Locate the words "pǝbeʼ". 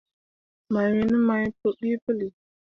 1.59-1.95